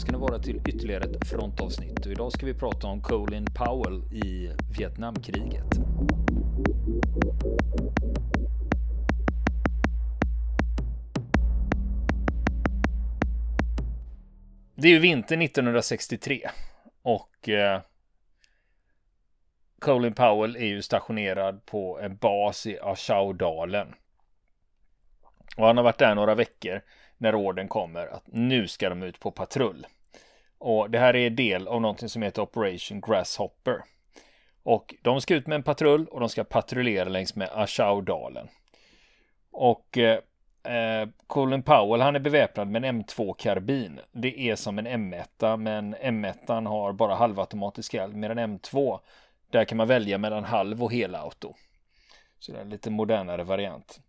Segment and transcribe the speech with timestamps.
[0.00, 2.06] ska ni vara till ytterligare ett frontavsnitt.
[2.06, 5.66] Och idag ska vi prata om Colin Powell i Vietnamkriget.
[14.74, 16.50] Det är ju vinter 1963
[17.02, 17.80] och eh,
[19.78, 23.94] Colin Powell är ju stationerad på en bas i Ashaudalen.
[25.56, 26.82] Och han har varit där några veckor
[27.20, 29.86] när orden kommer att nu ska de ut på patrull.
[30.58, 33.82] Och det här är del av någonting som heter Operation Grasshopper.
[34.62, 38.48] Och de ska ut med en patrull och de ska patrullera längs med Ashaudalen.
[39.50, 40.18] Och eh,
[40.64, 44.00] eh Colin Powell han är beväpnad med en M2-karbin.
[44.12, 49.00] Det är som en M1 men M1 har bara halvautomatisk eld medan M2
[49.50, 51.54] där kan man välja mellan halv och helauto.
[52.38, 54.00] Så det är en lite modernare variant.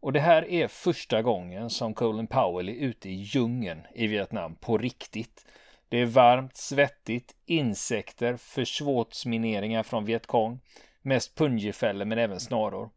[0.00, 4.54] Och det här är första gången som Colin Powell är ute i djungeln i Vietnam
[4.54, 5.46] på riktigt.
[5.88, 10.60] Det är varmt, svettigt, insekter, försvåtsmineringar från Vietkong,
[11.02, 12.90] mest punjefällor men även snaror.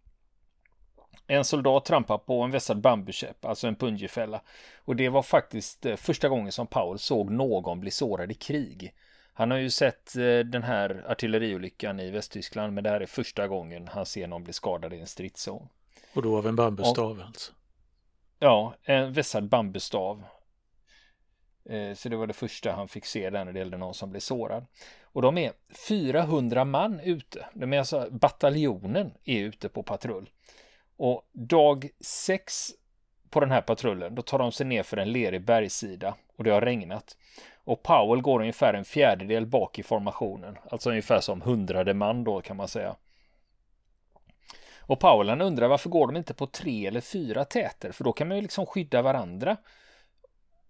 [1.28, 4.42] En soldat trampar på en vässad bambukäpp, alltså en punjefälla.
[4.86, 8.94] Och det var faktiskt eh, första gången som Powell såg någon bli sårad i krig.
[9.34, 13.48] Han har ju sett eh, den här artilleriolyckan i Västtyskland, men det här är första
[13.48, 15.70] gången han ser någon bli skadad i en stridszon.
[16.14, 17.54] Och då av en bambustav och, alltså?
[18.40, 20.24] Ja, en vässad bambustav.
[21.70, 24.10] Eh, så det var det första han fick se där när det gällde någon som
[24.10, 24.66] blev sårad.
[25.04, 25.54] Och de är
[25.88, 27.46] 400 man ute.
[27.54, 30.30] De är alltså bataljonen är ute på patrull.
[30.98, 32.72] Och dag 6
[33.30, 36.52] på den här patrullen, då tar de sig ner för en lerig bergssida och det
[36.52, 37.18] har regnat.
[37.64, 42.42] Och Powell går ungefär en fjärdedel bak i formationen, alltså ungefär som hundrade man då
[42.42, 42.96] kan man säga.
[44.92, 47.92] Och Powell han undrar varför går de inte på tre eller fyra täter?
[47.92, 49.58] För då kan man ju liksom skydda varandra.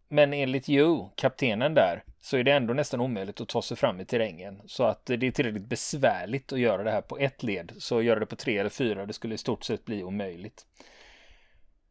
[0.08, 4.00] Men enligt Joe, kaptenen där, så är det ändå nästan omöjligt att ta sig fram
[4.00, 4.62] i terrängen.
[4.66, 7.72] Så att det är tillräckligt besvärligt att göra det här på ett led.
[7.78, 10.66] Så att göra det på tre eller fyra, det skulle i stort sett bli omöjligt.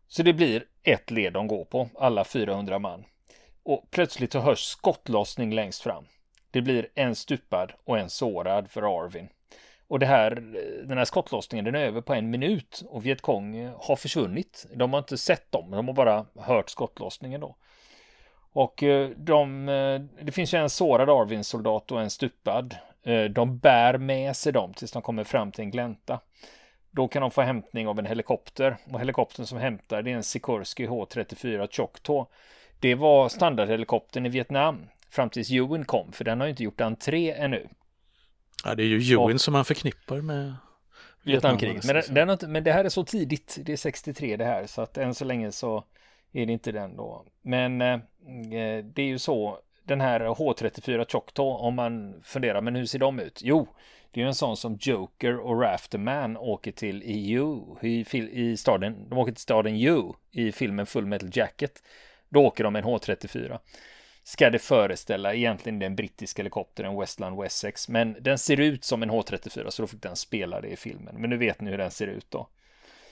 [0.09, 3.05] Så det blir ett led de går på, alla 400 man.
[3.63, 6.05] Och plötsligt så hörs skottlossning längst fram.
[6.51, 9.29] Det blir en stupad och en sårad för Arvin.
[9.91, 10.31] Och det här,
[10.85, 14.67] den här skottlossningen den är över på en minut och Vietkong har försvunnit.
[14.75, 17.57] De har inte sett dem, de har bara hört skottlossningen då.
[18.53, 22.77] Och eh, de, eh, det finns ju en sårad Arvin-soldat och en stupad.
[23.03, 26.21] Eh, de bär med sig dem tills de kommer fram till en glänta.
[26.91, 30.23] Då kan de få hämtning av en helikopter och helikoptern som hämtar det är en
[30.23, 32.31] Sikorsky H34 Choctaw.
[32.81, 37.33] Det var standardhelikoptern i Vietnam fram tills Ewan kom, för den har inte gjort entré
[37.33, 37.69] ännu.
[38.65, 40.55] Ja, det är ju Ewan som man förknippar med
[41.23, 41.85] Vietnamkriget.
[41.85, 44.83] Men, den, den, men det här är så tidigt, det är 63 det här, så
[44.83, 45.85] att än så länge så
[46.33, 47.25] är det inte den då.
[47.43, 47.99] Men eh,
[48.85, 53.21] det är ju så, den här H34 Choctaw, om man funderar, men hur ser de
[53.21, 53.41] ut?
[53.45, 53.69] Jo,
[54.11, 58.57] det är ju en sån som Joker och Rafterman åker till i U, i, i
[58.57, 61.83] staden, de åker till staden U i filmen Full Metal Jacket.
[62.29, 63.59] Då åker de en H34
[64.23, 67.89] ska det föreställa egentligen den brittiska helikoptern Westland Wessex.
[67.89, 71.15] Men den ser ut som en H34 så då fick den spela det i filmen.
[71.19, 72.49] Men nu vet ni hur den ser ut då.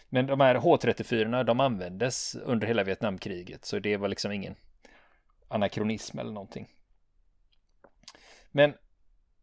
[0.09, 4.55] Men de här H34 de användes under hela Vietnamkriget så det var liksom ingen
[5.49, 6.69] anakronism eller någonting.
[8.51, 8.75] Men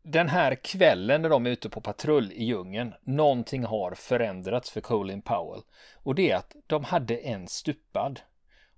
[0.04, 4.82] den här kvällen när de är ute på patrull i djungeln, någonting har förändrats för
[4.82, 5.62] Colin Powell.
[5.94, 8.20] Och det är att de hade en stupad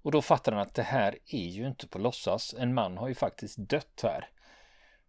[0.02, 2.56] och då fattar han att det här är ju inte på låtsas.
[2.58, 4.30] En man har ju faktiskt dött här.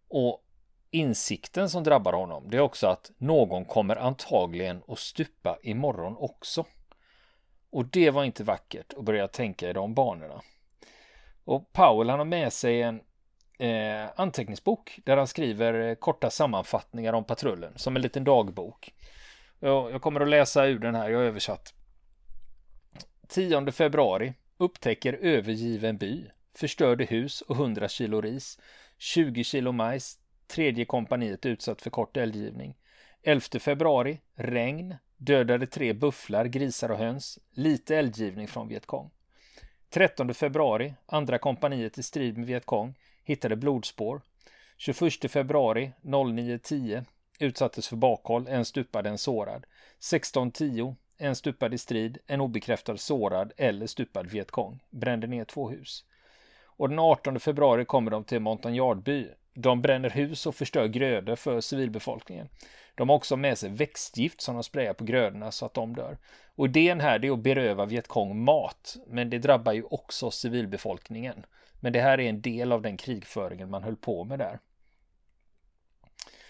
[0.07, 0.43] Och
[0.91, 6.65] insikten som drabbar honom det är också att någon kommer antagligen att stupa imorgon också.
[7.71, 10.41] Och det var inte vackert att börja tänka i de banorna.
[11.43, 13.01] Och Powell han har med sig en
[13.59, 18.93] eh, anteckningsbok där han skriver eh, korta sammanfattningar om patrullen som en liten dagbok.
[19.59, 21.73] Jag, jag kommer att läsa ur den här, jag har översatt.
[23.27, 26.31] 10 februari Upptäcker övergiven by.
[26.55, 28.59] Förstörde hus och 100 kilo ris.
[28.97, 30.19] 20 kilo majs.
[30.47, 32.77] Tredje kompaniet utsatt för kort eldgivning.
[33.23, 34.19] 11 februari.
[34.35, 34.95] Regn.
[35.17, 37.39] Dödade tre bufflar, grisar och höns.
[37.51, 39.11] Lite eldgivning från Vietkong.
[39.89, 40.93] 13 februari.
[41.05, 42.95] Andra kompaniet i strid med Vietkong.
[43.23, 44.21] Hittade blodspår.
[44.77, 47.05] 21 februari 09.10
[47.39, 49.65] utsattes för bakhåll, en stupad, en sårad.
[49.99, 56.05] 16.10 en stupad i strid, en obekräftad sårad eller stupad vietkong, brände ner två hus.
[56.63, 59.27] Och den 18 februari kommer de till Montagnardby.
[59.53, 62.49] De bränner hus och förstör grödor för civilbefolkningen.
[62.95, 66.17] De har också med sig växtgift som de sprayar på grödorna så att de dör.
[66.55, 71.45] Och idén här är att beröva Vietkong mat, men det drabbar ju också civilbefolkningen.
[71.79, 74.59] Men det här är en del av den krigföringen man höll på med där.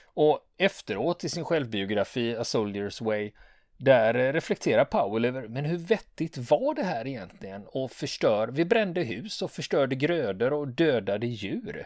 [0.01, 3.31] Och efteråt i sin självbiografi A Soldier's Way
[3.79, 7.65] där eh, reflekterar Powell över, men hur vettigt var det här egentligen?
[7.67, 11.85] Och förstör, vi brände hus och förstörde grödor och dödade djur.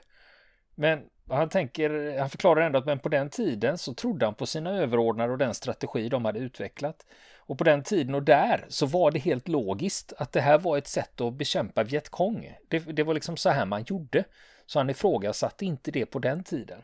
[0.75, 4.45] Men han tänker, han förklarar ändå att men på den tiden så trodde han på
[4.45, 7.05] sina överordnade och den strategi de hade utvecklat.
[7.37, 10.77] Och på den tiden och där så var det helt logiskt att det här var
[10.77, 12.57] ett sätt att bekämpa Vietkong.
[12.67, 14.23] Det, det var liksom så här man gjorde.
[14.65, 16.81] Så han ifrågasatte inte det på den tiden.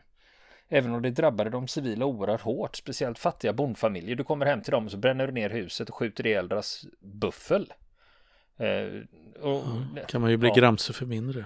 [0.72, 4.16] Även om det drabbade de civila oerhört hårt, speciellt fattiga bondfamiljer.
[4.16, 6.86] Du kommer hem till dem och så bränner du ner huset och skjuter ihjäl deras
[7.00, 7.72] buffel.
[8.56, 9.02] Eh,
[9.42, 9.62] och,
[9.96, 10.54] ja, kan man ju bli ja.
[10.54, 11.44] gramse för mindre.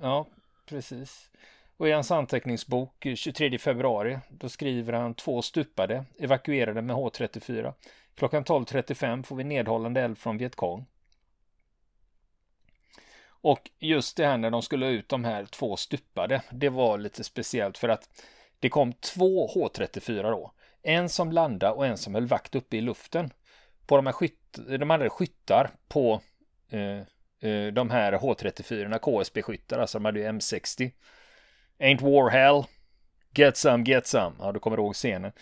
[0.00, 0.26] Ja,
[0.66, 1.30] precis.
[1.76, 7.72] Och i hans anteckningsbok 23 februari, då skriver han två stupade, evakuerade med H34.
[8.14, 10.86] Klockan 12.35 får vi nedhållande eld från Vietkong.
[13.26, 17.24] Och just det här när de skulle ut de här två stupade, det var lite
[17.24, 18.08] speciellt för att
[18.64, 20.52] det kom två H34 då.
[20.82, 23.30] En som landade och en som höll vakt uppe i luften.
[23.86, 26.20] På de här skytt, de hade skyttar på
[26.70, 26.98] eh,
[27.50, 30.90] eh de här H34, KSB-skyttar, alltså de hade ju M60.
[31.78, 32.64] Ain't war hell.
[33.34, 34.36] Get some, get some.
[34.38, 35.32] Ja, du kommer ihåg scenen.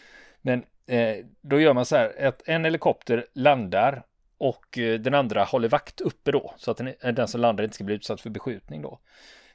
[0.41, 4.03] Men eh, då gör man så här att en helikopter landar
[4.39, 7.75] och eh, den andra håller vakt uppe då så att den, den som landar inte
[7.75, 8.99] ska bli utsatt för beskjutning då.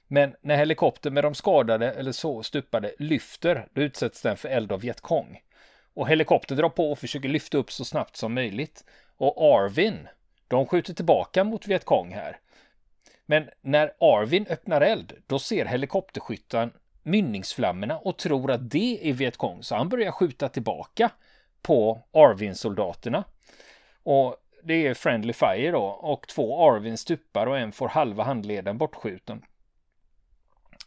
[0.07, 4.71] Men när helikoptern med de skadade eller så stupade lyfter, då utsätts den för eld
[4.71, 5.41] av Vietkong.
[5.93, 8.83] Och helikoptern drar på och försöker lyfta upp så snabbt som möjligt.
[9.17, 10.07] Och Arvin,
[10.47, 12.39] de skjuter tillbaka mot Vietkong här.
[13.25, 16.71] Men när Arvin öppnar eld, då ser helikopterskyttan
[17.03, 21.09] mynningsflammorna och tror att det är Vietkong, så han börjar skjuta tillbaka
[21.61, 23.23] på Arvin-soldaterna.
[24.03, 28.77] Och det är Friendly Fire då, och två Arvin stupar och en får halva handleden
[28.77, 29.41] bortskjuten.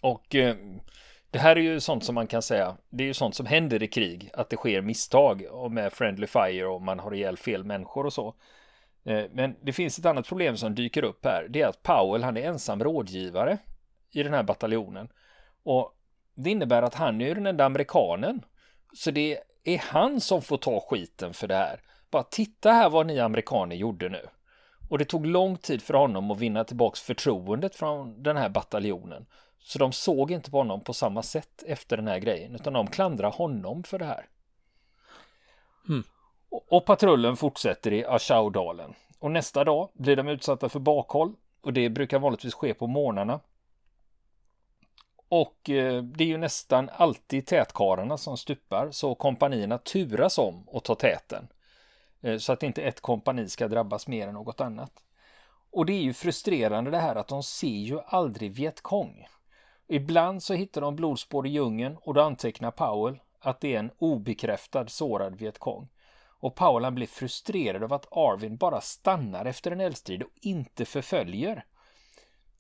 [0.01, 0.57] Och eh,
[1.31, 3.83] det här är ju sånt som man kan säga, det är ju sånt som händer
[3.83, 8.07] i krig, att det sker misstag med Friendly Fire och man har ihjäl fel människor
[8.07, 8.35] och så.
[9.05, 11.47] Eh, men det finns ett annat problem som dyker upp här.
[11.51, 13.59] Det är att Powell, han är ensam rådgivare
[14.13, 15.09] i den här bataljonen.
[15.63, 15.97] Och
[16.35, 18.45] det innebär att han är den enda amerikanen.
[18.93, 21.81] Så det är han som får ta skiten för det här.
[22.11, 24.27] Bara titta här vad ni amerikaner gjorde nu.
[24.89, 29.27] Och det tog lång tid för honom att vinna tillbaks förtroendet från den här bataljonen.
[29.63, 32.87] Så de såg inte på honom på samma sätt efter den här grejen, utan de
[32.87, 34.29] klandrar honom för det här.
[35.89, 36.05] Mm.
[36.51, 38.95] Och patrullen fortsätter i Ashaudalen.
[39.19, 41.35] Och nästa dag blir de utsatta för bakhåll.
[41.61, 43.41] Och det brukar vanligtvis ske på morgnarna.
[45.29, 48.91] Och eh, det är ju nästan alltid tätkarlarna som stupar.
[48.91, 51.49] Så kompanierna turas om att ta täten.
[52.21, 54.93] Eh, så att inte ett kompani ska drabbas mer än något annat.
[55.73, 59.27] Och det är ju frustrerande det här att de ser ju aldrig Vietkong.
[59.93, 63.91] Ibland så hittar de blodspår i djungeln och då antecknar Powell att det är en
[63.99, 65.89] obekräftad sårad Vietkong.
[66.41, 70.85] Och Powell han blir frustrerad av att Arvin bara stannar efter en eldstrid och inte
[70.85, 71.65] förföljer.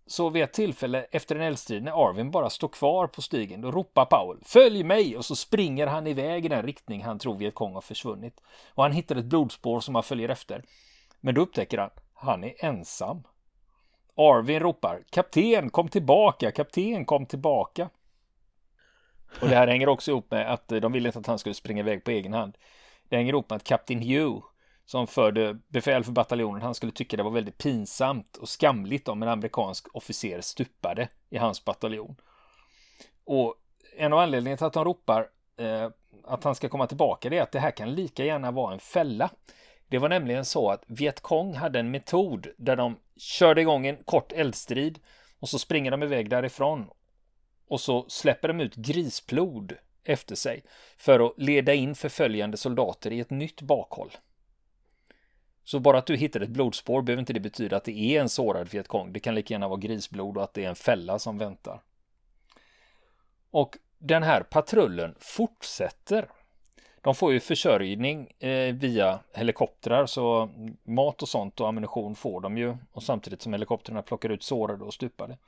[0.07, 3.71] Så vid ett tillfälle efter en eldstrid när Arvin bara står kvar på stigen, då
[3.71, 7.75] ropar Powell ”Följ mig!” och så springer han iväg i den riktning han tror Vietkong
[7.75, 8.41] har försvunnit.
[8.75, 10.65] Och han hittar ett blodspår som han följer efter.
[11.21, 13.23] Men då upptäcker han, han är ensam.
[14.21, 16.51] Arvin ropar ”Kapten, kom tillbaka!
[16.51, 17.89] Kapten, kom tillbaka!”
[19.41, 21.81] Och det här hänger också ihop med att de ville inte att han skulle springa
[21.81, 22.59] iväg på egen hand.
[23.09, 24.45] Det hänger ihop med att Kapten Hugh,
[24.85, 29.23] som förde befäl för bataljonen, han skulle tycka det var väldigt pinsamt och skamligt om
[29.23, 32.17] en amerikansk officer stupade i hans bataljon.
[33.25, 33.55] Och
[33.97, 35.89] en av anledningarna till att de ropar eh,
[36.25, 38.81] att han ska komma tillbaka det är att det här kan lika gärna vara en
[38.81, 39.31] fälla.
[39.91, 44.33] Det var nämligen så att Vietkong hade en metod där de körde igång en kort
[44.33, 44.99] eldstrid
[45.41, 46.91] och så springer de iväg därifrån
[47.69, 49.73] och så släpper de ut grisblod
[50.05, 50.65] efter sig
[50.97, 54.11] för att leda in förföljande soldater i ett nytt bakhåll.
[55.65, 58.29] Så bara att du hittar ett blodspår behöver inte det betyda att det är en
[58.29, 59.13] sårad Vietkong.
[59.13, 61.83] Det kan lika gärna vara grisblod och att det är en fälla som väntar.
[63.51, 66.29] Och den här patrullen fortsätter.
[67.03, 70.51] De får ju försörjning eh, via helikoptrar så
[70.83, 74.85] mat och sånt och ammunition får de ju och samtidigt som helikoptrarna plockar ut sårade
[74.85, 75.39] och stupade.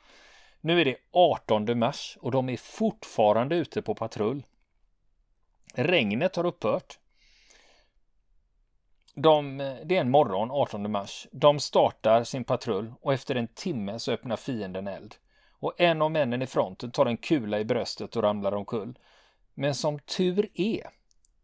[0.60, 4.42] Nu är det 18 mars och de är fortfarande ute på patrull.
[5.74, 6.98] Regnet har upphört.
[9.14, 11.26] De, eh, det är en morgon 18 mars.
[11.32, 15.14] De startar sin patrull och efter en timme så öppnar fienden eld.
[15.50, 18.98] Och en av männen i fronten tar en kula i bröstet och ramlar omkull.
[19.54, 20.90] Men som tur är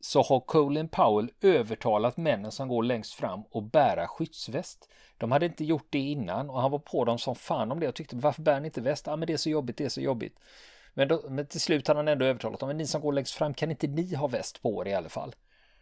[0.00, 4.88] så har Colin Powell övertalat männen som går längst fram att bära skyddsväst.
[5.18, 7.88] De hade inte gjort det innan och han var på dem som fan om det
[7.88, 9.06] och tyckte varför bär ni inte väst?
[9.06, 10.38] Ja men det är så jobbigt, det är så jobbigt.
[10.94, 13.34] Men, då, men till slut hade han ändå övertalat dem, men ni som går längst
[13.34, 15.34] fram kan inte ni ha väst på er i alla fall?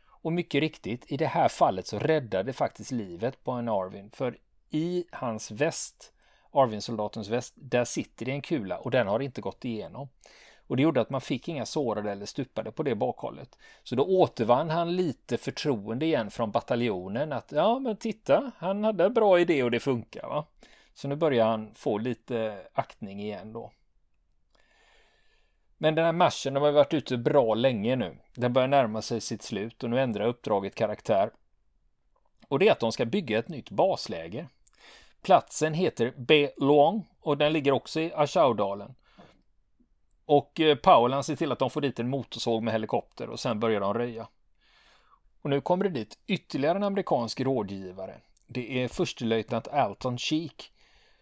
[0.08, 4.38] Och mycket riktigt, i det här fallet så räddade faktiskt livet på en Arvin, för
[4.70, 6.12] i hans väst,
[6.50, 10.08] Arvin-soldatens väst, där sitter det en kula och den har inte gått igenom.
[10.66, 13.58] Och det gjorde att man fick inga sårade eller stupade på det bakhållet.
[13.82, 19.04] Så då återvann han lite förtroende igen från bataljonen att ja men titta, han hade
[19.04, 20.44] en bra idé och det funkar va.
[20.94, 23.72] Så nu börjar han få lite aktning igen då.
[25.78, 28.18] Men den här marschen de har varit ute bra länge nu.
[28.34, 31.30] Den börjar närma sig sitt slut och nu ändrar uppdraget karaktär.
[32.48, 34.48] Och det är att de ska bygga ett nytt basläge.
[35.22, 38.94] Platsen heter Be Belong och den ligger också i Ashaudalen.
[40.26, 43.40] Och eh, Powell han ser till att de får dit en motorsåg med helikopter och
[43.40, 44.28] sen börjar de röja.
[45.42, 48.20] Och nu kommer det dit ytterligare en amerikansk rådgivare.
[48.46, 50.72] Det är förstelöjtnant Alton Cheek.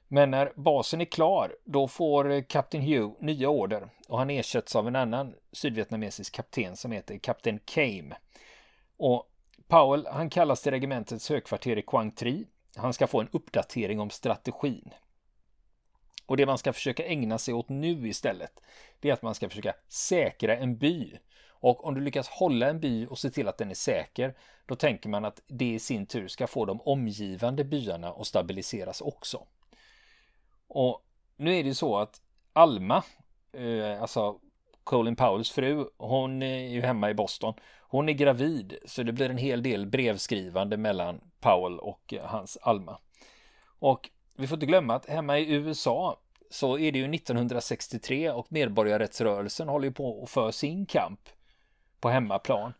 [0.09, 4.77] Men när basen är klar, då får eh, kapten Hugh nya order och han ersätts
[4.77, 8.17] av en annan sydvietnamesisk kapten som heter kapten Kame.
[8.97, 9.31] Och
[9.69, 12.47] Powell, han kallas till regementets högkvarter i Quang Tri.
[12.77, 14.91] Han ska få en uppdatering om strategin.
[16.27, 18.61] Och det man ska försöka ägna sig åt nu istället,
[19.01, 21.19] det är att man ska försöka säkra en by.
[21.49, 24.35] Och om du lyckas hålla en by och se till att den är säker,
[24.67, 29.01] då tänker man att det i sin tur ska få de omgivande byarna att stabiliseras
[29.01, 29.47] också.
[30.69, 31.05] Och
[31.37, 32.21] nu är det så att
[32.53, 33.03] Alma,
[33.53, 34.41] eh, alltså
[34.85, 37.55] Colin Powells fru, hon är ju hemma i Boston.
[37.81, 42.99] Hon är gravid, så det blir en hel del brevskrivande mellan Powell och hans Alma.
[43.79, 48.47] Och vi får inte glömma att hemma i USA så är det ju 1963 och
[48.53, 51.21] medborgarrättsrörelsen håller ju på att föra sin kamp
[52.01, 52.73] på hemmaplan.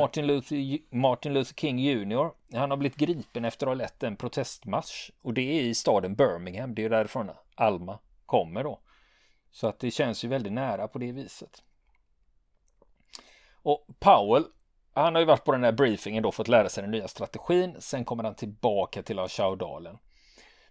[0.00, 2.30] Martin Luther, Martin Luther King Jr.
[2.56, 6.14] Han har blivit gripen efter att ha lett en protestmarsch och det är i staden
[6.14, 6.74] Birmingham.
[6.74, 8.80] Det är därifrån Alma kommer då.
[9.50, 11.62] Så att det känns ju väldigt nära på det viset.
[13.62, 14.44] Och Powell,
[14.94, 17.76] han har ju varit på den här briefingen då fått lära sig den nya strategin.
[17.78, 19.98] Sen kommer han tillbaka till Ashaudalen.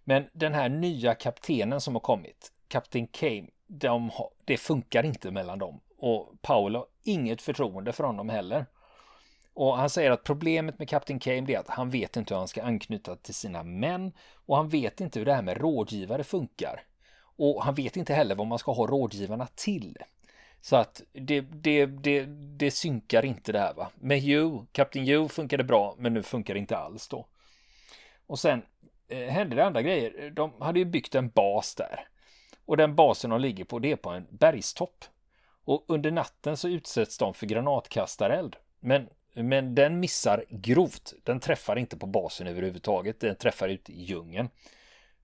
[0.03, 5.31] Men den här nya kaptenen som har kommit, kapten Kame, de har, det funkar inte
[5.31, 5.79] mellan dem.
[5.97, 8.65] Och Paul har inget förtroende för honom heller.
[9.53, 12.47] Och han säger att problemet med kapten Kame är att han vet inte hur han
[12.47, 14.11] ska anknyta till sina män
[14.45, 16.83] och han vet inte hur det här med rådgivare funkar.
[17.35, 19.97] Och han vet inte heller vad man ska ha rådgivarna till.
[20.61, 22.25] Så att det, det, det,
[22.57, 23.89] det synkar inte det här va.
[23.95, 27.25] Med Hugh, kapten Hugh funkar det bra men nu funkar det inte alls då.
[28.27, 28.61] Och sen
[29.13, 30.29] Eh, hände det andra grejer.
[30.29, 32.07] De hade ju byggt en bas där.
[32.65, 35.05] Och den basen de ligger på det är på en bergstopp.
[35.65, 38.55] Och under natten så utsätts de för granatkastareld.
[38.79, 41.13] Men, men den missar grovt.
[41.23, 43.19] Den träffar inte på basen överhuvudtaget.
[43.19, 44.49] Den träffar ut i djungeln.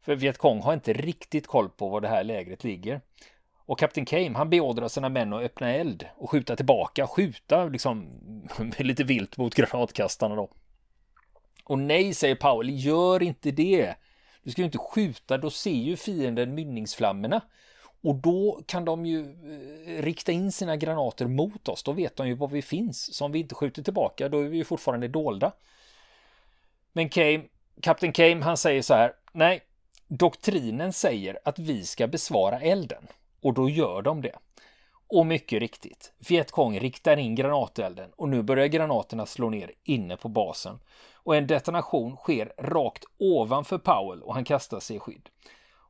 [0.02, 3.02] För Vietkong har inte riktigt koll på var det här lägret ligger.
[3.66, 8.08] Och kapten Kame han beordrar sina män att öppna eld och skjuta tillbaka, skjuta liksom
[8.78, 10.50] lite vilt mot granatkastarna då.
[11.70, 13.96] Och nej, säger Powell, gör inte det.
[14.44, 17.42] Du ska ju inte skjuta, då ser ju fienden mynningsflammorna.
[18.02, 21.84] Och då kan de ju eh, rikta in sina granater mot oss.
[21.84, 23.16] Då vet de ju var vi finns.
[23.16, 25.52] Så om vi inte skjuter tillbaka, då är vi ju fortfarande dolda.
[26.94, 27.44] Men Kame,
[27.82, 29.14] kapten Kame, han säger så här.
[29.32, 29.62] Nej,
[30.08, 33.08] doktrinen säger att vi ska besvara elden.
[33.42, 34.36] Och då gör de det.
[35.08, 40.28] Och mycket riktigt, Vietkong riktar in granatelden och nu börjar granaterna slå ner inne på
[40.30, 40.80] basen.
[41.24, 45.30] Och en detonation sker rakt ovanför Powell och han kastar sig i skydd.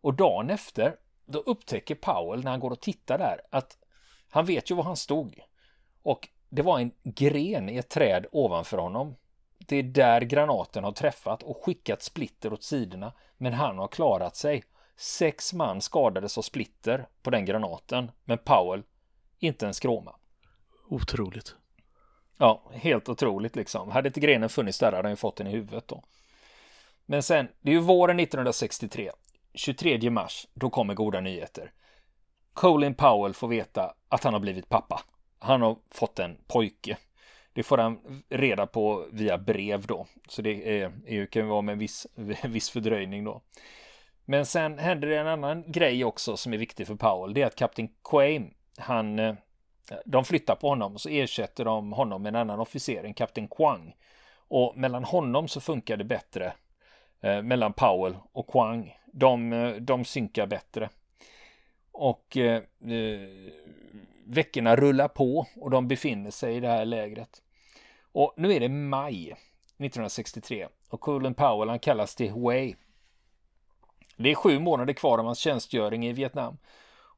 [0.01, 0.95] Och dagen efter,
[1.25, 3.77] då upptäcker Powell när han går och tittar där att
[4.29, 5.39] han vet ju var han stod.
[6.03, 9.15] Och det var en gren i ett träd ovanför honom.
[9.57, 14.35] Det är där granaten har träffat och skickat splitter åt sidorna, men han har klarat
[14.35, 14.63] sig.
[14.97, 18.83] Sex man skadades av splitter på den granaten, men Powell
[19.39, 20.15] inte en skråma.
[20.89, 21.55] Otroligt.
[22.41, 23.91] Ja, helt otroligt liksom.
[23.91, 26.03] Hade inte grenen funnits där hade han ju fått den i huvudet då.
[27.05, 29.11] Men sen, det är ju våren 1963.
[29.53, 31.71] 23 mars, då kommer goda nyheter.
[32.53, 35.01] Colin Powell får veta att han har blivit pappa.
[35.39, 36.97] Han har fått en pojke.
[37.53, 40.05] Det får han reda på via brev då.
[40.27, 42.07] Så det är, är, kan vara med en viss,
[42.43, 43.41] viss fördröjning då.
[44.25, 47.33] Men sen händer det en annan grej också som är viktig för Powell.
[47.33, 49.35] Det är att kapten Quaim, han, eh,
[50.05, 53.47] de flyttar på honom och så ersätter de honom med en annan officer, en kapten
[53.47, 53.95] Quang.
[54.33, 56.53] Och mellan honom så funkar det bättre
[57.21, 58.97] eh, mellan Powell och Quang.
[59.05, 60.89] De, eh, de synkar bättre.
[61.91, 63.29] Och eh, eh,
[64.25, 67.41] veckorna rullar på och de befinner sig i det här lägret.
[68.11, 72.75] Och nu är det maj 1963 och Colin Powell han kallas till Hue.
[74.17, 76.57] Det är sju månader kvar av hans tjänstgöring i Vietnam.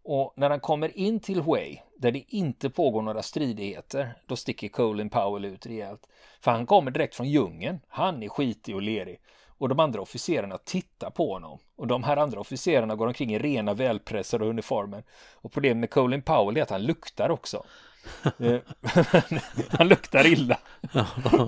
[0.03, 4.67] Och när han kommer in till Hue, där det inte pågår några stridigheter, då sticker
[4.67, 6.07] Colin Powell ut rejält.
[6.39, 7.79] För han kommer direkt från djungeln.
[7.87, 9.19] Han är skitig och lerig.
[9.57, 11.59] Och de andra officerarna tittar på honom.
[11.75, 15.03] Och de här andra officerarna går omkring i rena välpressade uniformer.
[15.33, 17.63] Och problemet med Colin Powell är att han luktar också.
[18.39, 18.59] Eh,
[19.69, 20.57] han luktar illa.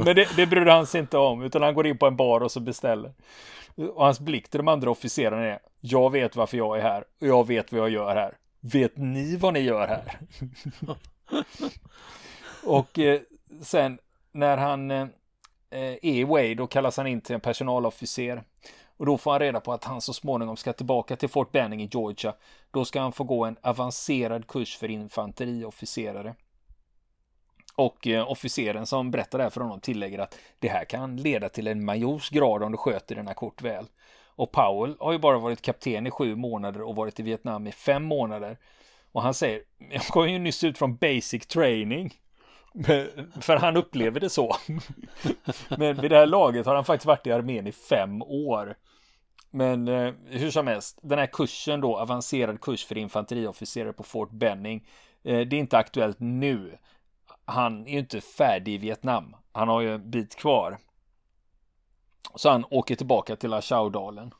[0.05, 2.41] Men det, det bryr han sig inte om, utan han går in på en bar
[2.41, 3.13] och så beställer.
[3.75, 7.27] Och hans blick till de andra officerarna är, jag vet varför jag är här och
[7.27, 8.37] jag vet vad jag gör här.
[8.65, 10.19] Vet ni vad ni gör här?
[12.65, 13.21] och eh,
[13.61, 13.99] sen
[14.31, 15.07] när han eh,
[15.69, 18.43] är i Way, då kallas han in till en personalofficer.
[18.97, 21.81] Och då får han reda på att han så småningom ska tillbaka till Fort Benning
[21.81, 22.33] i Georgia.
[22.71, 26.35] Då ska han få gå en avancerad kurs för infanteriofficerare.
[27.75, 31.49] Och eh, officeren som berättar det här för honom tillägger att det här kan leda
[31.49, 33.85] till en majors grad om du sköter dina kort väl.
[34.35, 37.71] Och Powell har ju bara varit kapten i sju månader och varit i Vietnam i
[37.71, 38.57] fem månader.
[39.11, 39.61] Och han säger,
[39.91, 42.13] jag kom ju nyss ut från basic training.
[43.41, 44.55] För han upplever det så.
[45.77, 48.75] Men vid det här laget har han faktiskt varit i armén i fem år.
[49.51, 54.31] Men eh, hur som helst, den här kursen då, avancerad kurs för infanteriofficerare på Fort
[54.31, 54.87] Benning,
[55.23, 56.77] eh, det är inte aktuellt nu.
[57.45, 59.35] Han är ju inte färdig i Vietnam.
[59.51, 60.77] Han har ju en bit kvar.
[62.35, 64.33] Så han åker tillbaka till Achaudalen.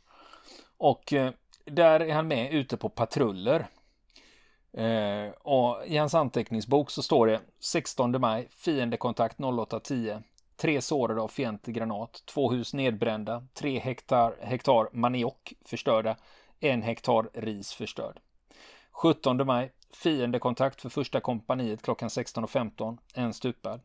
[0.77, 1.31] Och eh,
[1.65, 3.67] där är han med ute på patruller.
[4.73, 10.23] Eh, och i hans anteckningsbok så står det 16 maj, fiendekontakt 08.10.
[10.55, 16.15] Tre sårade av fientlig granat, två hus nedbrända, tre hektar, hektar maniok förstörda,
[16.59, 18.19] en hektar ris förstörd.
[18.91, 23.81] 17 maj, fiendekontakt för första kompaniet klockan 16.15, en stupad.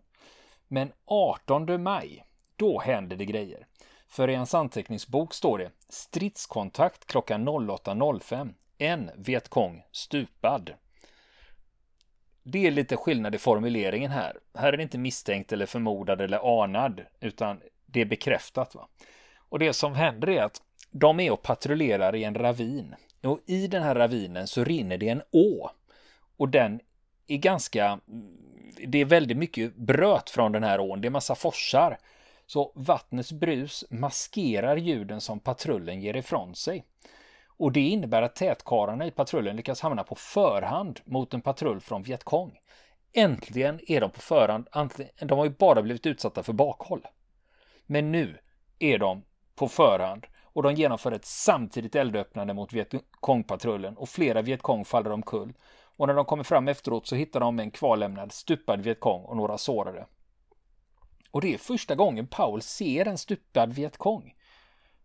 [0.68, 2.24] Men 18 maj,
[2.58, 3.66] då händer det grejer.
[4.08, 8.54] För i hans anteckningsbok står det stridskontakt klockan 08.05.
[8.78, 10.74] En Vietkong stupad.
[12.42, 14.38] Det är lite skillnad i formuleringen här.
[14.54, 18.74] Här är det inte misstänkt eller förmodad eller anad, utan det är bekräftat.
[18.74, 18.88] Va?
[19.48, 22.94] Och det som händer är att de är och patrullerar i en ravin.
[23.22, 25.70] Och i den här ravinen så rinner det en å.
[26.36, 26.80] Och den
[27.26, 28.00] är ganska...
[28.86, 31.00] Det är väldigt mycket bröt från den här ån.
[31.00, 31.98] Det är massa forsar.
[32.50, 36.84] Så vattnets brus maskerar ljuden som patrullen ger ifrån sig.
[37.46, 42.02] Och det innebär att tätkarlarna i patrullen lyckas hamna på förhand mot en patrull från
[42.02, 42.58] Vietkong.
[43.12, 44.66] Äntligen är de på förhand,
[45.20, 47.06] de har ju bara blivit utsatta för bakhåll.
[47.86, 48.38] Men nu
[48.78, 54.84] är de på förhand och de genomför ett samtidigt eldöppnande mot Vietkongpatrullen och flera Vietkong
[54.84, 55.52] faller omkull.
[55.96, 59.58] Och när de kommer fram efteråt så hittar de en kvarlämnad stupad Vietkong och några
[59.58, 60.06] sårade.
[61.30, 64.34] Och det är första gången Paul ser en stupad Vietkong.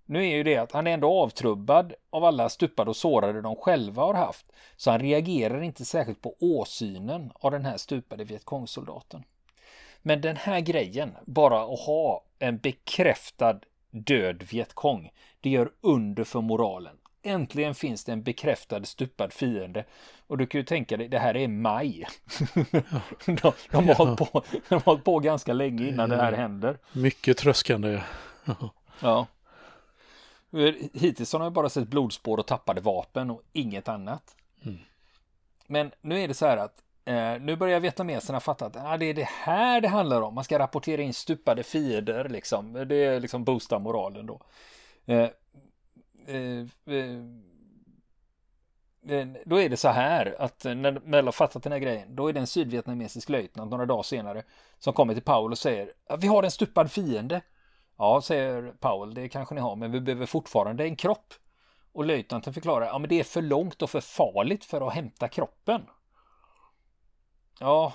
[0.06, 3.56] Nu är ju det att han är ändå avtrubbad av alla stupade och sårade de
[3.56, 4.46] själva har haft.
[4.76, 9.24] Så han reagerar inte särskilt på åsynen av den här stupade Vietkongsoldaten.
[10.02, 13.60] Men den här grejen, bara att ha en bekräftad
[13.92, 15.10] död Vietkong,
[15.42, 16.98] det gör under för moralen.
[17.24, 19.86] Äntligen finns det en bekräftad stupad fiende.
[20.28, 22.08] Och du kan ju tänka dig, det här är maj.
[23.26, 26.78] de, de, har hållit på, de har hållit på ganska länge innan det här händer.
[26.92, 28.02] Mycket tröskande.
[29.00, 29.28] ja.
[30.94, 34.36] Hittills har de bara sett blodspår och tappade vapen och inget annat.
[34.66, 34.78] Mm.
[35.68, 39.06] Men nu är det så här att eh, nu börjar vietnameserna fatta att ah, det
[39.06, 40.36] är det här det handlar om.
[40.36, 42.74] Man ska rapportera in stupade fiender liksom.
[42.74, 44.42] Det är liksom boosta moralen då.
[45.06, 45.30] Eh,
[46.28, 47.20] Eh, eh,
[49.08, 52.16] eh då är det så här att eh, när Mel har fattat den här grejen,
[52.16, 54.44] då är det en sydvietnamesisk löjtnant några dagar senare
[54.80, 57.42] som kommer till Paul och säger vi har en stupad fiende.
[57.98, 61.34] Ja, säger Powell, det kanske ni har, men vi behöver fortfarande en kropp.
[61.92, 65.28] Och löjtnanten förklarar, ja men det är för långt och för farligt för att hämta
[65.28, 65.82] kroppen.
[67.60, 67.94] Ja,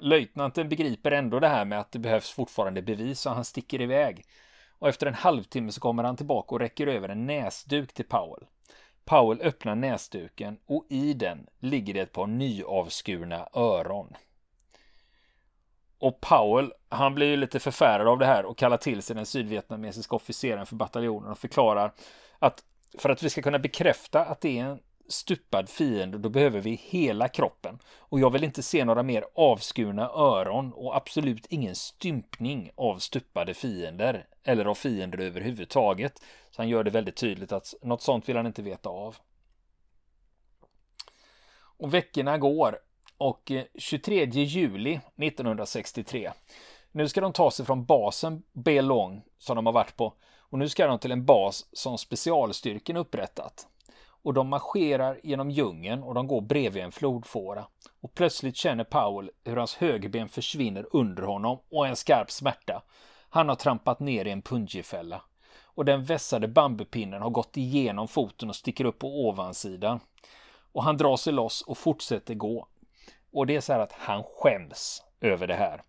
[0.00, 4.24] löjtnanten begriper ändå det här med att det behövs fortfarande bevis så han sticker iväg.
[4.78, 8.46] Och efter en halvtimme så kommer han tillbaka och räcker över en näsduk till Powell.
[9.04, 14.16] Powell öppnar näsduken och i den ligger det ett par nyavskurna öron.
[15.98, 19.26] Och Powell, han blir ju lite förfärad av det här och kallar till sig den
[19.26, 21.92] sydvietnamesiska officeren för bataljonen och förklarar
[22.38, 22.64] att
[22.98, 26.74] för att vi ska kunna bekräfta att det är en stupad fiende, då behöver vi
[26.74, 27.78] hela kroppen.
[27.96, 33.54] Och jag vill inte se några mer avskurna öron och absolut ingen stympning av stupade
[33.54, 36.22] fiender eller av fiender överhuvudtaget.
[36.50, 39.16] Så han gör det väldigt tydligt att något sånt vill han inte veta av.
[41.76, 42.78] Och veckorna går
[43.18, 46.32] och eh, 23 juli 1963
[46.92, 50.14] Nu ska de ta sig från basen Belong som de har varit på
[50.54, 53.66] och nu ska de till en bas som specialstyrken upprättat.
[54.24, 57.66] Och de marscherar genom djungeln och de går bredvid en flodfåra.
[58.00, 62.82] Och plötsligt känner Powell hur hans högerben försvinner under honom och en skarp smärta.
[63.28, 65.22] Han har trampat ner i en punjifälla.
[65.64, 70.00] Och den vässade bambupinnen har gått igenom foten och sticker upp på ovansidan.
[70.72, 72.66] Och han drar sig loss och fortsätter gå.
[73.32, 75.82] Och det är så här att han skäms över det här.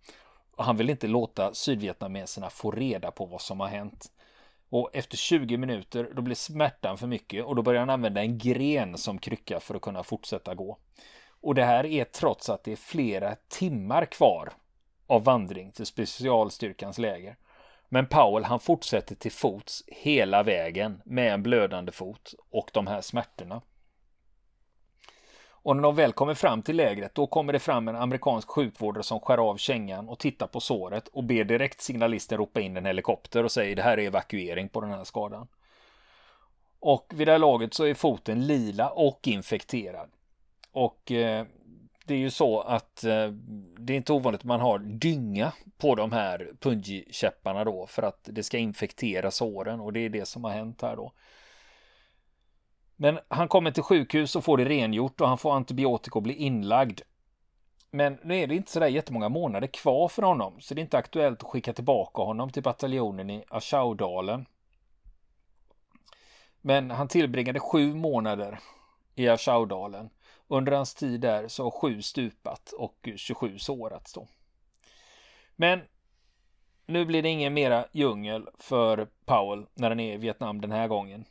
[0.56, 4.12] Och han vill inte låta sydvietnameserna få reda på vad som har hänt.
[4.76, 8.38] Och efter 20 minuter då blir smärtan för mycket och då börjar han använda en
[8.38, 10.78] gren som krycka för att kunna fortsätta gå.
[11.42, 14.54] Och det här är trots att det är flera timmar kvar
[15.08, 17.38] av vandring till specialstyrkans läger.
[17.90, 23.02] Men Powell han fortsätter till fots hela vägen med en blödande fot och de här
[23.02, 23.62] smärtorna.
[25.66, 29.04] Och när de väl kommer fram till lägret, då kommer det fram en amerikansk sjukvårdare
[29.04, 32.86] som skär av kängan och tittar på såret och ber direkt signalisten ropa in en
[32.86, 35.48] helikopter och säger det här är evakuering på den här skadan.
[36.80, 40.10] Och vid det här laget så är foten lila och infekterad.
[40.72, 41.46] Och eh,
[42.06, 43.28] det är ju så att eh,
[43.78, 48.30] det är inte ovanligt att man har dynga på de här punji-käpparna då för att
[48.32, 51.12] det ska infektera såren och det är det som har hänt här då.
[52.96, 56.36] Men han kommer till sjukhus och får det rengjort och han får antibiotika och blir
[56.36, 57.02] inlagd.
[57.92, 60.98] Men nu är det inte sådär jättemånga månader kvar för honom, så det är inte
[60.98, 64.46] aktuellt att skicka tillbaka honom till bataljonen i Aschaudalen.
[66.62, 68.60] Men han tillbringade sju månader
[69.16, 70.10] i Aschaudalen.
[70.48, 74.28] Under hans tid där så har sju stupat och 27 sårats då.
[75.56, 75.82] Men
[76.86, 80.88] nu blir det ingen mera djungel för Powell när han är i Vietnam den här
[80.88, 81.26] gången.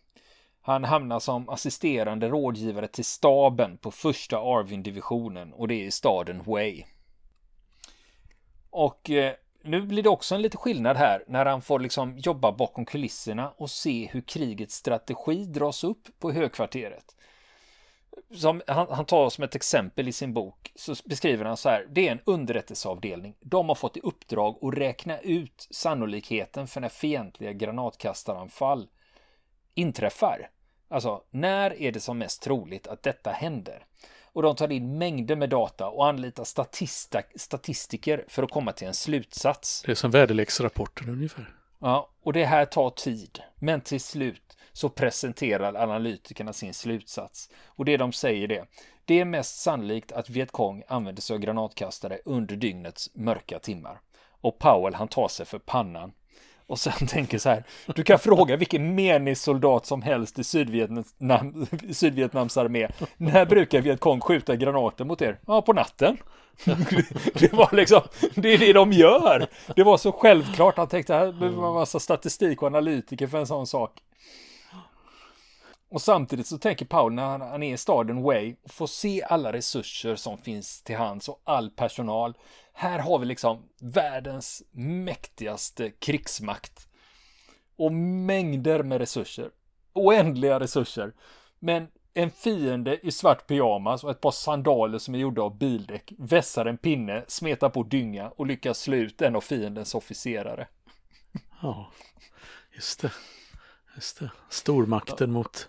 [0.67, 6.43] Han hamnar som assisterande rådgivare till staben på första Arvin-divisionen och det är i staden
[6.43, 6.85] Way.
[8.71, 12.53] Och eh, nu blir det också en liten skillnad här när han får liksom jobba
[12.53, 17.17] bakom kulisserna och se hur krigets strategi dras upp på högkvarteret.
[18.35, 21.87] Som han, han tar som ett exempel i sin bok så beskriver han så här.
[21.91, 23.35] Det är en underrättelseavdelning.
[23.41, 28.89] De har fått i uppdrag att räkna ut sannolikheten för när fientliga granatkastaranfall
[29.75, 30.51] inträffar.
[30.89, 33.87] Alltså, när är det som mest troligt att detta händer?
[34.35, 38.87] Och de tar in mängder med data och anlitar statista, statistiker för att komma till
[38.87, 39.83] en slutsats.
[39.87, 41.55] Det är som väderleksrapporten ungefär.
[41.79, 43.43] Ja, och det här tar tid.
[43.57, 47.51] Men till slut så presenterar analytikerna sin slutsats.
[47.67, 48.65] Och det de säger det.
[49.05, 54.01] Det är mest sannolikt att Vietkong använder sig av granatkastare under dygnets mörka timmar.
[54.41, 56.13] Och Powell han tar sig för pannan
[56.67, 61.67] och sen tänker så här, du kan fråga vilken menig soldat som helst i Sydvietnam,
[61.93, 62.89] Sydvietnams armé.
[63.17, 65.39] När brukar Vietkong skjuta granater mot er?
[65.47, 66.17] Ja, på natten.
[67.35, 68.01] Det var liksom,
[68.35, 69.47] det är det de gör.
[69.77, 70.77] Det var så självklart.
[70.77, 74.01] Han tänkte, här behöver man massa statistik och analytiker för en sån sak.
[75.91, 79.23] Och samtidigt så tänker Paul när han, han är i staden Way och får se
[79.23, 82.35] alla resurser som finns till hands och all personal.
[82.77, 86.89] Här har vi liksom världens mäktigaste krigsmakt.
[87.77, 89.51] Och mängder med resurser.
[89.93, 91.13] Oändliga resurser.
[91.59, 96.13] Men en fiende i svart pyjamas och ett par sandaler som är gjorda av bildäck
[96.19, 100.69] vässar en pinne, smetar på dynga och lyckas slå ut en av fiendens officerare.
[101.63, 101.91] Ja,
[102.73, 103.13] just det.
[103.95, 104.31] Just det.
[104.49, 105.33] Stormakten ja.
[105.33, 105.69] mot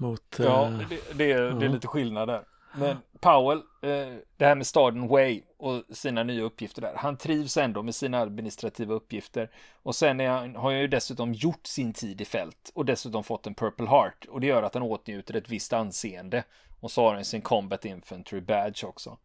[0.00, 2.44] mot, ja, eh, det, det, är, det är lite skillnad där.
[2.74, 6.94] Men Powell, eh, det här med staden Way och sina nya uppgifter där.
[6.96, 9.50] Han trivs ändå med sina administrativa uppgifter.
[9.82, 13.46] Och sen han, har han ju dessutom gjort sin tid i fält och dessutom fått
[13.46, 14.26] en Purple Heart.
[14.28, 16.44] Och det gör att han åtnjuter ett visst anseende.
[16.80, 19.18] Och så har han sin Combat Infantry Badge också.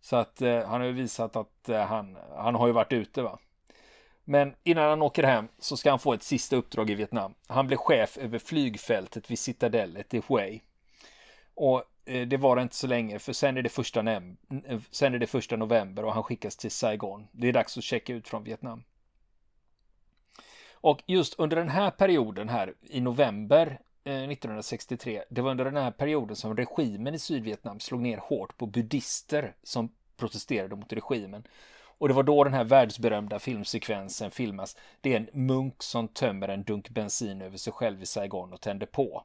[0.00, 3.22] Så att eh, han har ju visat att eh, han, han har ju varit ute
[3.22, 3.38] va.
[4.24, 7.34] Men innan han åker hem så ska han få ett sista uppdrag i Vietnam.
[7.46, 10.60] Han blir chef över flygfältet vid citadellet i Hue.
[11.54, 14.20] Och Eh, det var det inte så länge för sen är det första, eh,
[14.90, 17.28] sen är det första november och han skickas till Saigon.
[17.32, 18.84] Det är dags att checka ut från Vietnam.
[20.72, 25.76] Och just under den här perioden här i november eh, 1963, det var under den
[25.76, 31.46] här perioden som regimen i Sydvietnam slog ner hårt på buddister som protesterade mot regimen.
[31.98, 34.76] Och det var då den här världsberömda filmsekvensen filmas.
[35.00, 38.60] Det är en munk som tömmer en dunk bensin över sig själv i Saigon och
[38.60, 39.24] tänder på.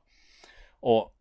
[0.79, 1.16] Och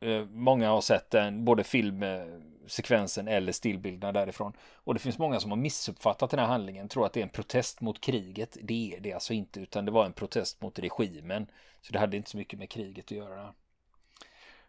[0.00, 4.52] Eh, många har sett den, både filmsekvensen eller stillbilderna därifrån.
[4.74, 7.28] Och det finns många som har missuppfattat den här handlingen, tror att det är en
[7.28, 8.56] protest mot kriget.
[8.62, 11.46] Det är det alltså inte, utan det var en protest mot regimen.
[11.80, 13.54] Så det hade inte så mycket med kriget att göra.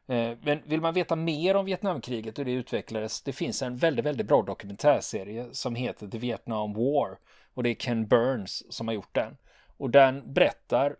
[0.07, 4.05] Eh, men vill man veta mer om Vietnamkriget och det utvecklades, det finns en väldigt,
[4.05, 7.17] väldigt bra dokumentärserie som heter The Vietnam War
[7.53, 9.37] och det är Ken Burns som har gjort den.
[9.77, 10.95] Och den berättar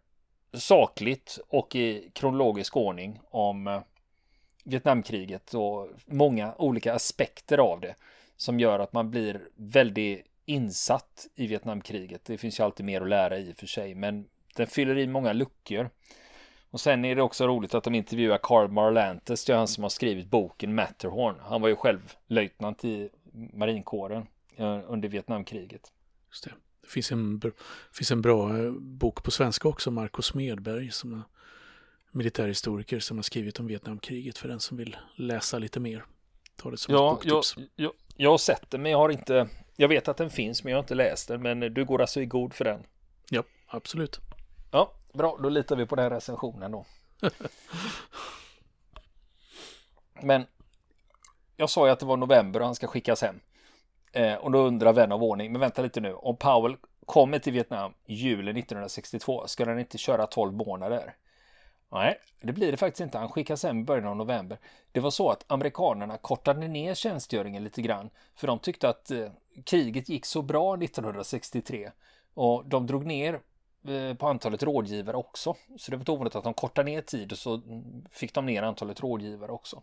[0.53, 3.81] sakligt och i kronologisk ordning om eh,
[4.63, 7.95] Vietnamkriget och många olika aspekter av det
[8.37, 12.25] som gör att man blir väldigt insatt i Vietnamkriget.
[12.25, 15.07] Det finns ju alltid mer att lära i och för sig, men den fyller i
[15.07, 15.89] många luckor.
[16.71, 19.83] Och sen är det också roligt att de intervjuar Carl Marlantes, det är han som
[19.83, 21.35] har skrivit boken Matterhorn.
[21.41, 23.09] Han var ju själv löjtnant i
[23.53, 25.91] marinkåren eh, under Vietnamkriget.
[26.29, 26.51] Just det.
[26.81, 27.41] Det finns en,
[27.93, 31.23] finns en bra eh, bok på svenska också, Marcus Smedberg, som
[32.11, 36.05] militärhistoriker som har skrivit om Vietnamkriget för den som vill läsa lite mer.
[36.55, 37.55] Ta det som ja, ett boktips.
[37.57, 40.63] Jag, jag, jag har sett den, men jag har inte, jag vet att den finns,
[40.63, 42.83] men jag har inte läst den, men du går alltså i god för den.
[43.29, 44.19] Ja, absolut.
[44.71, 46.85] Ja, bra, då litar vi på den recensionen då.
[50.21, 50.45] men
[51.57, 53.39] jag sa ju att det var november och han ska skickas hem.
[54.11, 57.53] Eh, och då undrar vän av ordning, men vänta lite nu, om Powell kommer till
[57.53, 61.15] Vietnam julen 1962, ska han inte köra 12 månader?
[61.91, 63.17] Nej, det blir det faktiskt inte.
[63.17, 64.57] Han skickas hem i början av november.
[64.91, 69.29] Det var så att amerikanerna kortade ner tjänstgöringen lite grann, för de tyckte att eh,
[69.65, 71.91] kriget gick så bra 1963
[72.33, 73.39] och de drog ner
[73.87, 75.55] eh, på antalet rådgivare också.
[75.77, 78.45] Så det var inte ovanligt att de kortade ner tid och så mm, fick de
[78.45, 79.81] ner antalet rådgivare också.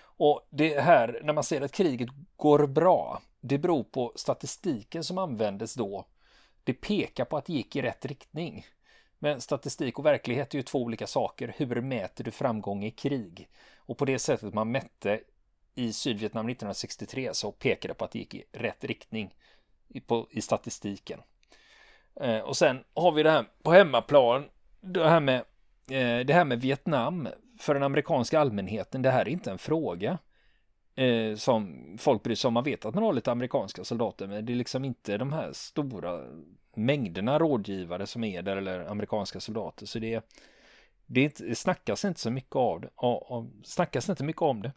[0.00, 5.18] Och det här, när man ser att kriget går bra, det beror på statistiken som
[5.18, 6.06] användes då.
[6.64, 8.66] Det pekar på att det gick i rätt riktning.
[9.18, 11.54] Men statistik och verklighet är ju två olika saker.
[11.56, 13.48] Hur mäter du framgång i krig?
[13.76, 15.20] Och på det sättet man mätte
[15.74, 19.34] i Sydvietnam 1963 så pekade det på att det gick i rätt riktning
[19.88, 21.20] i, på, i statistiken.
[22.20, 24.44] Eh, och sen har vi det här på hemmaplan,
[24.80, 25.36] det här med,
[25.90, 27.28] eh, det här med Vietnam
[27.58, 29.02] för den amerikanska allmänheten.
[29.02, 30.18] Det här är inte en fråga
[30.94, 32.54] eh, som folk bryr sig om.
[32.54, 35.52] Man vet att man har lite amerikanska soldater, men det är liksom inte de här
[35.52, 36.24] stora
[36.78, 39.86] mängderna rådgivare som är där eller amerikanska soldater.
[39.86, 40.24] Så det,
[41.06, 42.90] det, snackas inte så mycket av det.
[42.94, 44.72] Och, och, snackas inte mycket om det.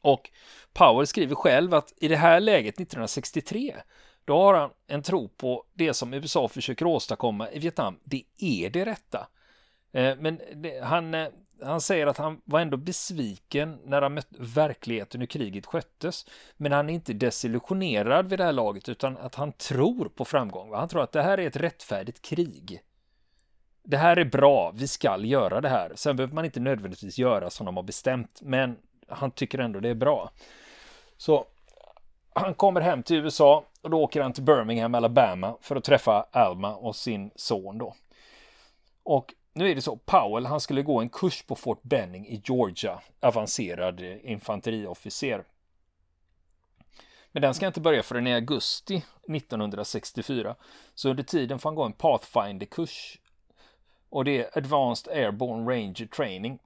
[0.00, 0.30] Och
[0.72, 3.76] Powell skriver själv att i det här läget 1963
[4.24, 7.98] då har han en tro på det som USA försöker åstadkomma i Vietnam.
[8.04, 9.28] Det är det rätta.
[9.92, 11.28] Eh, men det, han, eh,
[11.64, 16.26] han säger att han var ändå besviken när han mött verkligheten hur kriget sköttes.
[16.56, 20.74] Men han är inte desillusionerad vid det här laget utan att han tror på framgång.
[20.74, 22.80] Han tror att det här är ett rättfärdigt krig.
[23.82, 25.92] Det här är bra, vi skall göra det här.
[25.94, 28.76] Sen behöver man inte nödvändigtvis göra som de har bestämt, men
[29.08, 30.30] han tycker ändå det är bra.
[31.16, 31.46] Så
[32.34, 36.26] han kommer hem till USA och då åker han till Birmingham, Alabama för att träffa
[36.32, 37.94] Alma och sin son då.
[39.02, 42.42] Och nu är det så, Powell han skulle gå en kurs på Fort Benning i
[42.44, 45.44] Georgia, avancerad eh, infanteriofficer.
[47.32, 50.56] Men den ska inte börja förrän i augusti 1964.
[50.94, 53.18] Så under tiden får han gå en Pathfinder-kurs.
[54.08, 56.58] Och det är Advanced Airborne Ranger Training.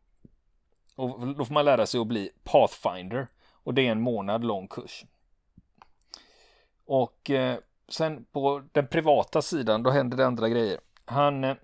[0.95, 3.27] Och då får man lära sig att bli Pathfinder.
[3.53, 5.05] Och det är en månad lång kurs.
[6.85, 10.81] Och eh, sen på den privata sidan, då händer det andra grejer.
[11.05, 11.57] Han eh,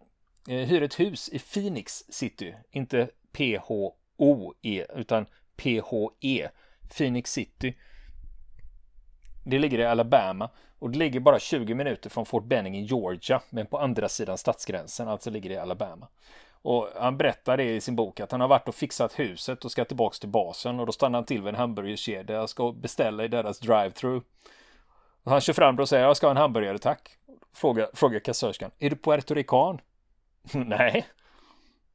[0.49, 5.27] Eh, hyr ett hus i Phoenix City, inte P-H-O-E utan
[5.57, 6.49] P-H-E,
[6.97, 7.75] Phoenix City.
[9.45, 13.43] Det ligger i Alabama och det ligger bara 20 minuter från Fort Benning i Georgia,
[13.51, 16.09] men på andra sidan stadsgränsen, alltså ligger det i Alabama.
[16.63, 19.73] Och han berättar det i sin bok att han har varit och fixat huset och
[19.73, 23.25] ska tillbaks till basen och då stannar han till vid en hamburgerkedja och ska beställa
[23.25, 24.23] i deras drive-through.
[25.25, 27.17] Han kör fram och säger jag ska ha en hamburgare tack.
[27.53, 29.81] Frågar, frågar kassörskan, är du puertorican?
[30.53, 31.07] Nej.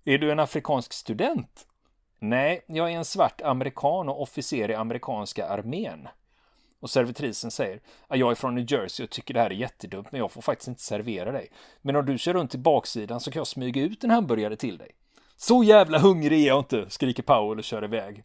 [0.05, 1.67] Är du en afrikansk student?
[2.19, 6.07] Nej, jag är en svart amerikan och officer i amerikanska armén.
[6.79, 10.19] Och servitrisen säger jag är från New Jersey och tycker det här är jättedumt men
[10.19, 11.51] jag får faktiskt inte servera dig.
[11.81, 14.77] Men om du kör runt till baksidan så kan jag smyga ut en hamburgare till
[14.77, 14.91] dig.
[15.35, 18.23] Så jävla hungrig är jag inte, skriker Powell och kör iväg.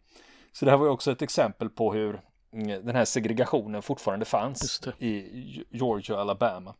[0.52, 2.20] Så det här var ju också ett exempel på hur
[2.52, 6.74] mm, den här segregationen fortfarande fanns i Georgia och Alabama.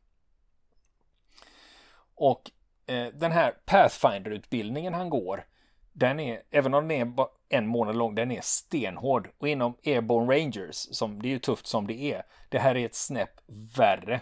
[2.15, 2.51] Och
[2.87, 5.47] Eh, den här Pathfinder-utbildningen han går,
[5.93, 9.29] den är, även om den är en månad lång, den är stenhård.
[9.39, 12.87] Och inom Airborne Rangers, som det är ju tufft som det är, det här är
[12.87, 13.41] ett snäpp
[13.77, 14.21] värre.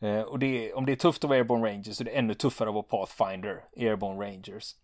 [0.00, 2.10] Eh, och det är, om det är tufft att vara Airborne Rangers så är det
[2.10, 4.74] ännu tuffare att vara Pathfinder, Airborne Rangers.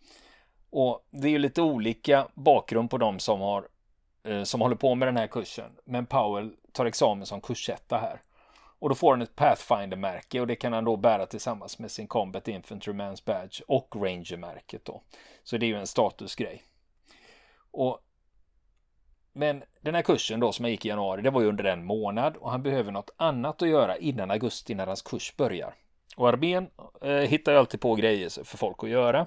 [0.71, 3.69] Och det är ju lite olika bakgrund på de som har
[4.25, 5.71] eh, som håller på med den här kursen.
[5.85, 8.21] Men Powell tar examen som kursetta här.
[8.85, 12.07] Och då får han ett Pathfinder-märke och det kan han då bära tillsammans med sin
[12.07, 15.03] Combat Infantryman's Badge och Ranger-märket då.
[15.43, 16.63] Så det är ju en statusgrej.
[17.71, 18.01] Och
[19.33, 21.85] men den här kursen då som jag gick i januari, det var ju under en
[21.85, 25.75] månad och han behöver något annat att göra innan augusti när hans kurs börjar.
[26.17, 26.71] Och armén
[27.03, 29.27] eh, hittar ju alltid på grejer för folk att göra.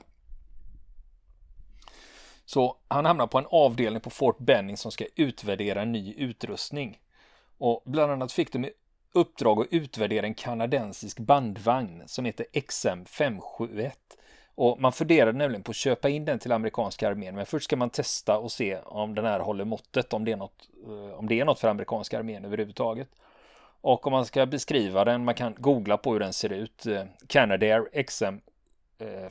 [2.46, 7.00] Så han hamnar på en avdelning på Fort Benning som ska utvärdera ny utrustning.
[7.58, 8.70] Och bland annat fick de
[9.18, 13.92] uppdrag att utvärdera en kanadensisk bandvagn som heter XM571.
[14.56, 17.76] Och man funderade nämligen på att köpa in den till amerikanska armén, men först ska
[17.76, 21.28] man testa och se om den här håller måttet, om det är något, eh, om
[21.28, 23.10] det är något för amerikanska armén överhuvudtaget.
[23.82, 26.86] Och om man ska beskriva den, man kan googla på hur den ser ut.
[27.28, 28.40] Canadair XM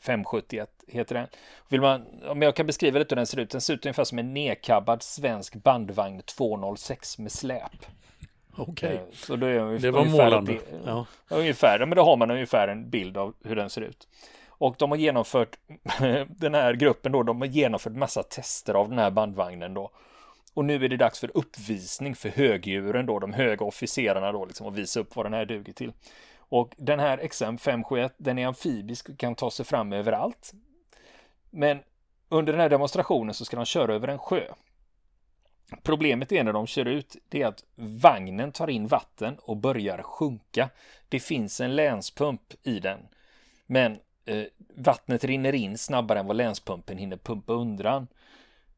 [0.01, 1.29] 571 heter den.
[1.69, 4.05] Vill man, om jag kan beskriva lite hur den ser ut, den ser ut ungefär
[4.05, 7.87] som en nedkabbad svensk bandvagn 206 med släp.
[8.57, 9.07] Okej, okay.
[9.13, 10.59] så det, är det var målande.
[10.85, 11.07] Ja.
[11.29, 14.09] Ungefär, men då har man ungefär en bild av hur den ser ut.
[14.49, 15.59] Och de har genomfört,
[16.29, 19.91] den här gruppen då, de har genomfört massa tester av den här bandvagnen då.
[20.55, 24.67] Och nu är det dags för uppvisning för högdjuren då, de höga officerarna då, liksom,
[24.67, 25.93] och visa upp vad den här duger till.
[26.49, 30.53] Och den här XM571, den är amfibisk och kan ta sig fram överallt.
[31.51, 31.79] Men
[32.29, 34.43] under den här demonstrationen så ska de köra över en sjö.
[35.83, 40.03] Problemet är när de kör ut, det är att vagnen tar in vatten och börjar
[40.03, 40.71] sjunka.
[41.09, 42.99] Det finns en länspump i den.
[43.67, 44.45] Men eh,
[44.77, 48.07] vattnet rinner in snabbare än vad länspumpen hinner pumpa undan.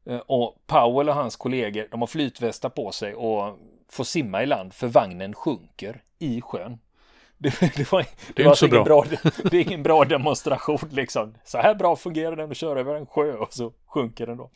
[0.05, 3.57] Eh, och Powell och hans kollegor, de har flytvästar på sig och
[3.89, 6.79] får simma i land för vagnen sjunker i sjön.
[7.59, 8.83] Det, det, var, det, det var inte så bra.
[8.83, 9.05] bra.
[9.51, 11.33] Det, är ingen bra demonstration liksom.
[11.43, 14.49] Så här bra fungerar den att köra över en sjö och så sjunker den då.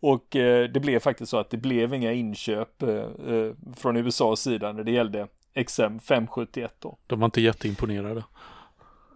[0.00, 4.40] Och eh, det blev faktiskt så att det blev inga inköp eh, eh från USAs
[4.40, 5.26] sida när det gällde
[5.66, 6.98] XM 571 då.
[7.06, 8.24] De var inte jätteimponerade.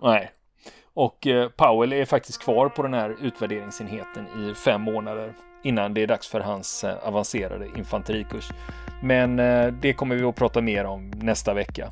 [0.03, 0.31] Nej,
[0.95, 6.03] och eh, Powell är faktiskt kvar på den här utvärderingsenheten i fem månader innan det
[6.03, 8.49] är dags för hans eh, avancerade infanterikurs.
[9.03, 11.91] Men eh, det kommer vi att prata mer om nästa vecka.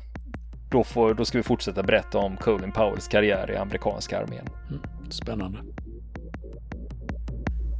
[0.71, 4.47] Då, får, då ska vi fortsätta berätta om Colin Powells karriär i amerikanska armén.
[4.69, 5.59] Mm, spännande.